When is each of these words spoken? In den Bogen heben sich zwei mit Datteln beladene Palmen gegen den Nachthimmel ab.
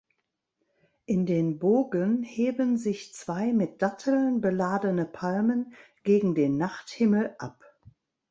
In 1.05 1.27
den 1.27 1.59
Bogen 1.59 2.23
heben 2.23 2.75
sich 2.75 3.13
zwei 3.13 3.53
mit 3.53 3.83
Datteln 3.83 4.41
beladene 4.41 5.05
Palmen 5.05 5.75
gegen 6.03 6.33
den 6.33 6.57
Nachthimmel 6.57 7.35
ab. 7.37 7.59